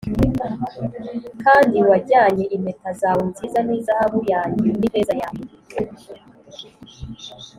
Kandi 1.43 1.77
wajyanye 1.89 2.43
impeta 2.55 2.89
zawe 2.99 3.23
nziza 3.31 3.59
z’izahabu 3.67 4.19
yanjye 4.33 4.67
n’ifeza 4.79 5.13
yanjye 5.23 5.45